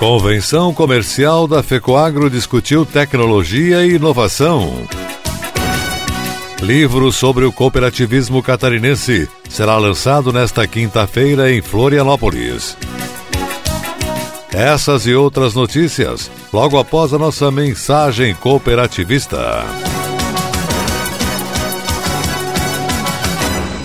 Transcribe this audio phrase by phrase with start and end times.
[0.00, 4.88] Convenção Comercial da FECOAGRO discutiu tecnologia e inovação.
[6.62, 12.78] Livro sobre o cooperativismo catarinense será lançado nesta quinta-feira em Florianópolis.
[14.50, 19.66] Essas e outras notícias logo após a nossa mensagem cooperativista.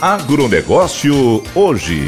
[0.00, 2.06] Agronegócio hoje.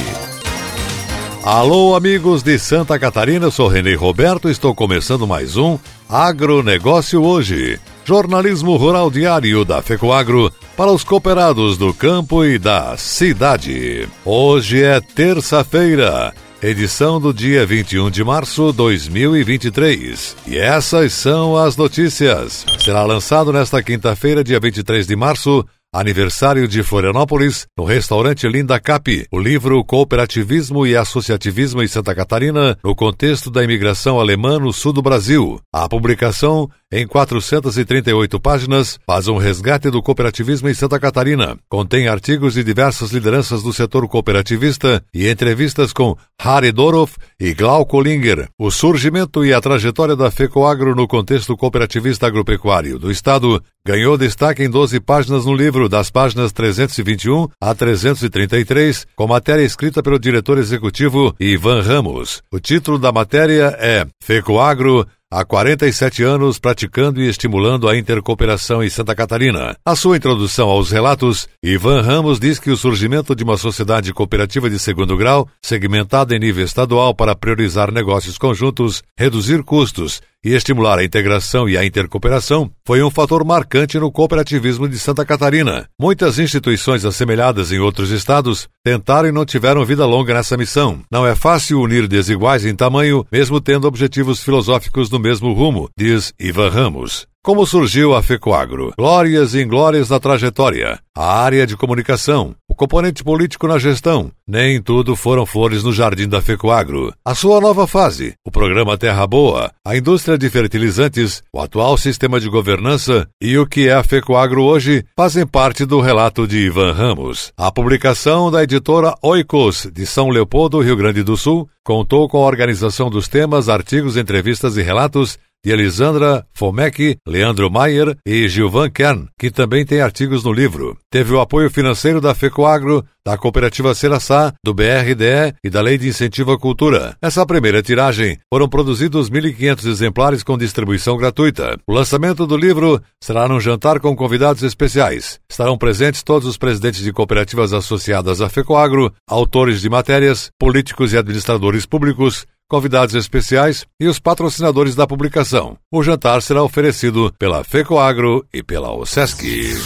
[1.42, 5.77] Alô, amigos de Santa Catarina, sou Renê Roberto, estou começando mais um
[6.08, 7.80] Agronegócio hoje.
[8.05, 14.08] Jornalismo rural diário da FECOAGro para os cooperados do campo e da cidade.
[14.24, 20.36] Hoje é terça-feira, edição do dia 21 de março de 2023.
[20.46, 22.64] E essas são as notícias.
[22.79, 29.27] Será lançado nesta quinta-feira, dia 23 de março, Aniversário de Florianópolis, no restaurante Linda Cap,
[29.28, 34.92] o livro Cooperativismo e Associativismo em Santa Catarina, no contexto da imigração alemã no sul
[34.92, 35.61] do Brasil.
[35.73, 41.56] A publicação, em 438 páginas, faz um resgate do cooperativismo em Santa Catarina.
[41.68, 48.00] Contém artigos de diversas lideranças do setor cooperativista e entrevistas com Harry Doroff e Glauco
[48.00, 48.48] Linger.
[48.58, 54.62] O surgimento e a trajetória da FECOAGRO no contexto cooperativista agropecuário do Estado ganhou destaque
[54.62, 60.58] em 12 páginas no livro, das páginas 321 a 333, com matéria escrita pelo diretor
[60.58, 62.42] executivo Ivan Ramos.
[62.52, 68.91] O título da matéria é FECOAGRO Há 47 anos praticando e estimulando a intercooperação em
[68.91, 69.77] Santa Catarina.
[69.86, 74.68] A sua introdução aos relatos, Ivan Ramos diz que o surgimento de uma sociedade cooperativa
[74.68, 80.98] de segundo grau, segmentada em nível estadual para priorizar negócios conjuntos, reduzir custos e estimular
[80.98, 85.86] a integração e a intercooperação foi um fator marcante no cooperativismo de Santa Catarina.
[86.01, 91.00] Muitas instituições assemelhadas em outros estados tentaram e não tiveram vida longa nessa missão.
[91.11, 96.33] Não é fácil unir desiguais em tamanho, mesmo tendo objetivos filosóficos no mesmo rumo, diz
[96.39, 97.29] Ivan Ramos.
[97.42, 98.92] Como surgiu a FECOAGRO?
[98.98, 101.00] Glórias e inglórias na trajetória.
[101.17, 102.55] A área de comunicação.
[102.80, 104.33] Componente político na gestão.
[104.48, 107.13] Nem tudo foram flores no jardim da FECOAGRO.
[107.23, 108.33] A sua nova fase.
[108.42, 109.70] O programa Terra Boa.
[109.85, 111.42] A indústria de fertilizantes.
[111.52, 113.29] O atual sistema de governança.
[113.39, 117.52] E o que é a FECOAGRO hoje fazem parte do relato de Ivan Ramos.
[117.55, 122.47] A publicação da editora Oikos, de São Leopoldo, Rio Grande do Sul, contou com a
[122.47, 129.29] organização dos temas, artigos, entrevistas e relatos de Elisandra Fomec, Leandro Maier e Gilvan Kern,
[129.38, 130.97] que também tem artigos no livro.
[131.11, 136.09] Teve o apoio financeiro da FECOAGRO, da Cooperativa Seraçá, do BRDE e da Lei de
[136.09, 137.17] Incentivo à Cultura.
[137.21, 141.79] Essa primeira tiragem foram produzidos 1.500 exemplares com distribuição gratuita.
[141.87, 145.39] O lançamento do livro será num jantar com convidados especiais.
[145.51, 151.19] Estarão presentes todos os presidentes de cooperativas associadas à FECOAGRO, autores de matérias, políticos e
[151.19, 155.76] administradores públicos, convidados especiais e os patrocinadores da publicação.
[155.93, 159.76] O jantar será oferecido pela FECOAGRO e pela OSESC.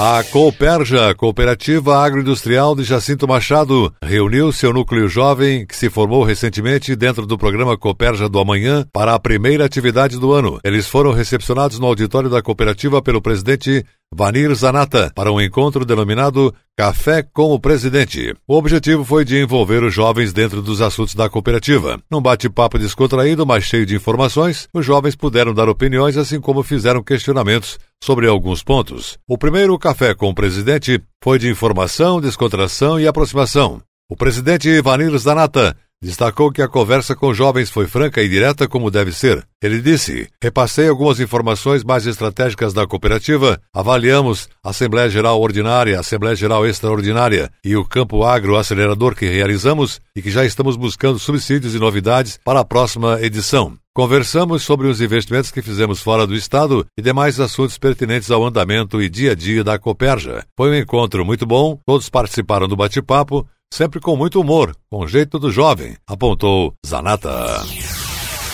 [0.00, 6.94] A Cooperja, Cooperativa Agroindustrial de Jacinto Machado, reuniu seu núcleo jovem, que se formou recentemente
[6.94, 10.60] dentro do programa Cooperja do Amanhã, para a primeira atividade do ano.
[10.62, 16.54] Eles foram recepcionados no auditório da cooperativa pelo presidente Vanir Zanata para um encontro denominado
[16.76, 18.34] Café com o Presidente.
[18.48, 22.00] O objetivo foi de envolver os jovens dentro dos assuntos da cooperativa.
[22.10, 27.02] Num bate-papo descontraído, mas cheio de informações, os jovens puderam dar opiniões, assim como fizeram
[27.02, 29.18] questionamentos sobre alguns pontos.
[29.28, 33.82] O primeiro Café com o Presidente foi de informação, descontração e aproximação.
[34.10, 38.88] O presidente Ivanir Zanata Destacou que a conversa com jovens foi franca e direta como
[38.88, 39.44] deve ser.
[39.60, 46.36] Ele disse: Repassei algumas informações mais estratégicas da cooperativa, avaliamos a Assembleia Geral Ordinária, Assembleia
[46.36, 51.74] Geral Extraordinária e o Campo Agro Acelerador que realizamos e que já estamos buscando subsídios
[51.74, 53.76] e novidades para a próxima edição.
[53.92, 59.02] Conversamos sobre os investimentos que fizemos fora do Estado e demais assuntos pertinentes ao andamento
[59.02, 60.44] e dia a dia da Coperja.
[60.56, 65.38] Foi um encontro muito bom, todos participaram do bate-papo sempre com muito humor, com jeito
[65.38, 67.64] do jovem, apontou Zanata.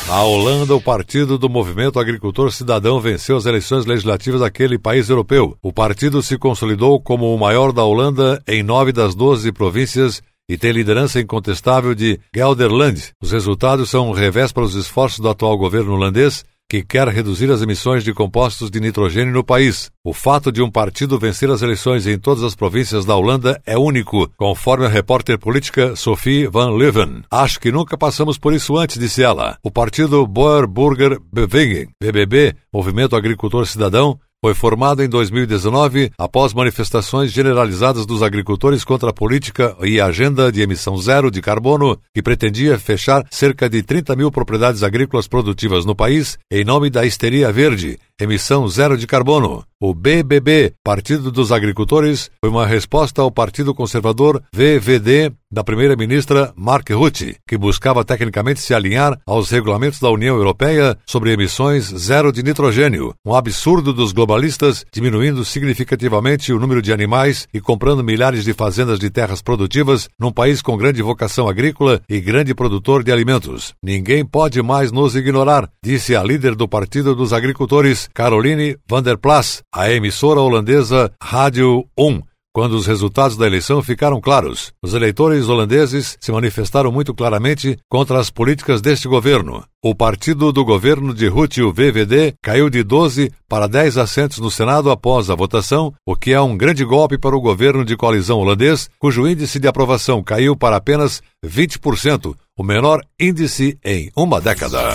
[0.07, 5.57] Na Holanda, o partido do Movimento Agricultor Cidadão venceu as eleições legislativas daquele país europeu.
[5.63, 10.59] O partido se consolidou como o maior da Holanda em nove das doze províncias e
[10.59, 13.13] tem liderança incontestável de Gelderland.
[13.23, 16.45] Os resultados são um revés para os esforços do atual governo holandês
[16.75, 19.93] que quer reduzir as emissões de compostos de nitrogênio no país.
[20.03, 23.79] O fato de um partido vencer as eleições em todas as províncias da Holanda é
[23.79, 27.23] único, conforme a repórter política Sophie van Leuven.
[27.31, 29.57] Acho que nunca passamos por isso antes, disse ela.
[29.63, 37.33] O partido Boer Burger Beweging, BBB, Movimento Agricultor Cidadão, foi formado em 2019 após manifestações
[37.33, 42.23] generalizadas dos agricultores contra a política e a agenda de emissão zero de carbono que
[42.23, 47.51] pretendia fechar cerca de 30 mil propriedades agrícolas produtivas no país em nome da histeria
[47.51, 49.65] verde, emissão zero de carbono.
[49.81, 56.91] O BBB, Partido dos Agricultores, foi uma resposta ao Partido Conservador VVD da primeira-ministra Mark
[56.91, 62.43] Rutte, que buscava tecnicamente se alinhar aos regulamentos da União Europeia sobre emissões zero de
[62.43, 68.53] nitrogênio, um absurdo dos globalistas, diminuindo significativamente o número de animais e comprando milhares de
[68.53, 73.75] fazendas de terras produtivas num país com grande vocação agrícola e grande produtor de alimentos.
[73.81, 79.17] Ninguém pode mais nos ignorar, disse a líder do Partido dos Agricultores, Caroline van der
[79.17, 82.21] Plas, a emissora holandesa Rádio 1,
[82.55, 84.73] quando os resultados da eleição ficaram claros.
[84.81, 89.65] Os eleitores holandeses se manifestaram muito claramente contra as políticas deste governo.
[89.83, 94.53] O partido do governo de Rutte, o VVD, caiu de 12 para 10 assentos no
[94.53, 98.39] Senado após a votação, o que é um grande golpe para o governo de coalizão
[98.39, 104.95] holandês, cujo índice de aprovação caiu para apenas 20%, o menor índice em uma década.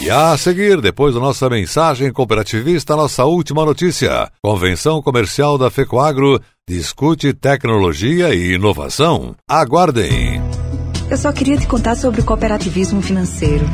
[0.00, 4.30] E a seguir, depois da nossa mensagem cooperativista, nossa última notícia.
[4.42, 9.34] Convenção Comercial da FECOAGRO discute tecnologia e inovação.
[9.48, 10.42] Aguardem!
[11.10, 13.64] Eu só queria te contar sobre o cooperativismo financeiro.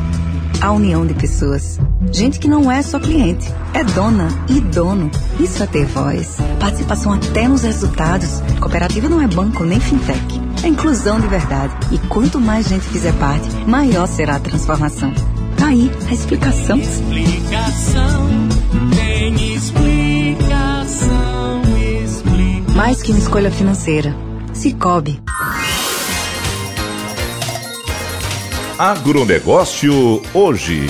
[0.61, 1.79] A união de pessoas.
[2.13, 5.09] Gente que não é só cliente, é dona e dono.
[5.39, 6.37] Isso é ter voz.
[6.59, 8.41] Participação até nos resultados.
[8.61, 10.41] Cooperativa não é banco nem fintech.
[10.65, 11.75] É inclusão de verdade.
[11.95, 15.13] E quanto mais gente fizer parte, maior será a transformação.
[15.69, 16.79] Aí a explicação.
[16.79, 18.27] Explicação,
[18.97, 21.63] tem explicação,
[22.03, 22.75] explicação.
[22.75, 24.17] Mais que uma escolha financeira.
[24.55, 25.21] Cicobi.
[28.79, 30.87] Agronegócio hoje.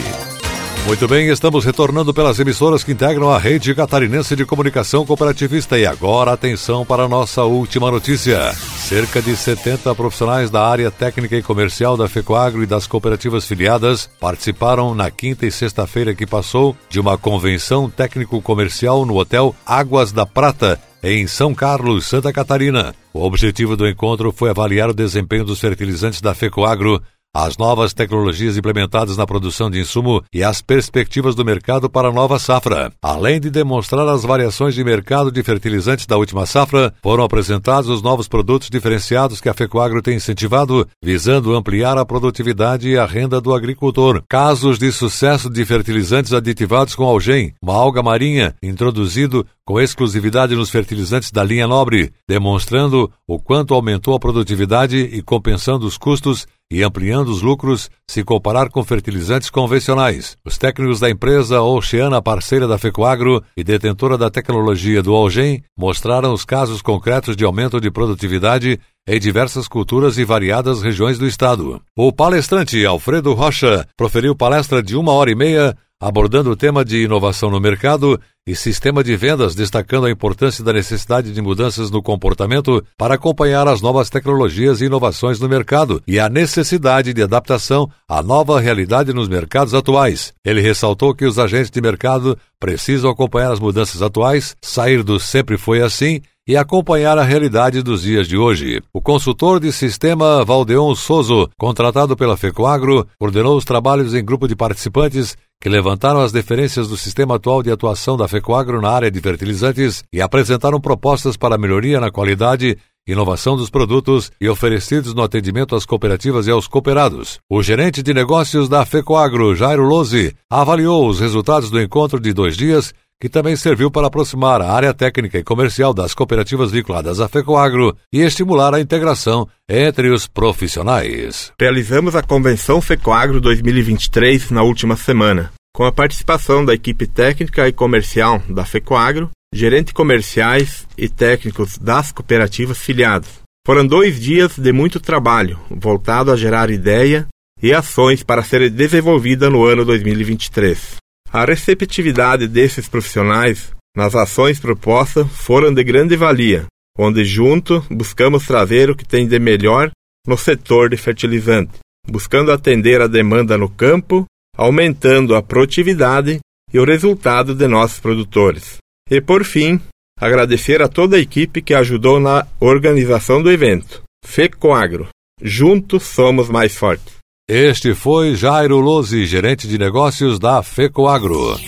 [0.86, 5.78] Muito bem, estamos retornando pelas emissoras que integram a rede catarinense de comunicação cooperativista.
[5.78, 8.52] E agora, atenção para a nossa última notícia.
[8.54, 14.08] Cerca de 70 profissionais da área técnica e comercial da FECOAGRO e das cooperativas filiadas
[14.18, 20.24] participaram na quinta e sexta-feira que passou de uma convenção técnico-comercial no Hotel Águas da
[20.24, 22.94] Prata, em São Carlos, Santa Catarina.
[23.12, 27.02] O objetivo do encontro foi avaliar o desempenho dos fertilizantes da FECOAGRO
[27.34, 32.12] as novas tecnologias implementadas na produção de insumo e as perspectivas do mercado para a
[32.12, 32.92] nova safra.
[33.02, 38.02] Além de demonstrar as variações de mercado de fertilizantes da última safra, foram apresentados os
[38.02, 43.40] novos produtos diferenciados que a Fecoagro tem incentivado, visando ampliar a produtividade e a renda
[43.40, 44.22] do agricultor.
[44.28, 50.70] Casos de sucesso de fertilizantes aditivados com algem, uma alga marinha, introduzido com exclusividade nos
[50.70, 56.82] fertilizantes da linha nobre, demonstrando o quanto aumentou a produtividade e compensando os custos e
[56.82, 60.38] ampliando os lucros se comparar com fertilizantes convencionais.
[60.42, 66.32] Os técnicos da empresa Oceana, parceira da Fecoagro e detentora da tecnologia do Algem, mostraram
[66.32, 71.78] os casos concretos de aumento de produtividade em diversas culturas e variadas regiões do estado.
[71.94, 77.02] O palestrante Alfredo Rocha proferiu palestra de uma hora e meia abordando o tema de
[77.02, 82.02] inovação no mercado e sistema de vendas, destacando a importância da necessidade de mudanças no
[82.02, 87.90] comportamento para acompanhar as novas tecnologias e inovações no mercado e a necessidade de adaptação
[88.08, 90.32] à nova realidade nos mercados atuais.
[90.44, 95.58] Ele ressaltou que os agentes de mercado precisam acompanhar as mudanças atuais, sair do sempre
[95.58, 98.80] foi assim e acompanhar a realidade dos dias de hoje.
[98.90, 104.56] O consultor de sistema Valdeon Soso, contratado pela FECOAGRO, coordenou os trabalhos em grupo de
[104.56, 109.20] participantes que levantaram as deferências do sistema atual de atuação da FECOAGRO na área de
[109.20, 115.74] fertilizantes e apresentaram propostas para melhoria na qualidade inovação dos produtos e oferecidos no atendimento
[115.74, 117.40] às cooperativas e aos cooperados.
[117.50, 122.56] O gerente de negócios da FECOAGRO, Jairo Lose, avaliou os resultados do encontro de dois
[122.56, 127.28] dias que também serviu para aproximar a área técnica e comercial das cooperativas vinculadas à
[127.28, 131.52] FECOAGRO e estimular a integração entre os profissionais.
[131.60, 137.72] Realizamos a Convenção FECOAGRO 2023 na última semana, com a participação da equipe técnica e
[137.72, 143.40] comercial da FECOAGRO, gerentes comerciais e técnicos das cooperativas filiadas.
[143.66, 147.26] Foram dois dias de muito trabalho, voltado a gerar ideia
[147.60, 150.96] e ações para serem desenvolvidas no ano 2023.
[151.32, 156.66] A receptividade desses profissionais nas ações propostas foram de grande valia,
[156.98, 159.90] onde junto buscamos trazer o que tem de melhor
[160.26, 164.24] no setor de fertilizante, buscando atender a demanda no campo,
[164.56, 166.38] aumentando a produtividade
[166.72, 168.78] e o resultado de nossos produtores.
[169.10, 169.80] E por fim,
[170.18, 174.02] agradecer a toda a equipe que ajudou na organização do evento.
[174.24, 175.08] FECOAGRO.
[175.40, 177.17] Juntos somos mais fortes.
[177.50, 181.58] Este foi Jairo Lose, gerente de negócios da FECOAGRO.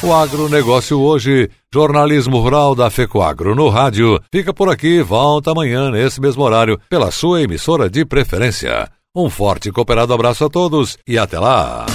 [0.00, 4.20] O agronegócio hoje, jornalismo rural da FECOAGRO no rádio.
[4.30, 8.88] Fica por aqui, volta amanhã nesse mesmo horário, pela sua emissora de preferência.
[9.16, 11.86] Um forte e cooperado abraço a todos e até lá!